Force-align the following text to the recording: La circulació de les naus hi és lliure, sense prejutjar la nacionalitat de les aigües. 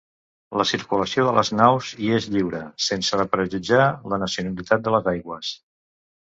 La 0.59 0.63
circulació 0.67 1.25
de 1.27 1.33
les 1.39 1.51
naus 1.59 1.89
hi 2.05 2.09
és 2.19 2.27
lliure, 2.37 2.61
sense 2.87 3.27
prejutjar 3.35 3.85
la 4.15 4.21
nacionalitat 4.25 4.89
de 4.89 4.97
les 4.97 5.13
aigües. 5.15 5.55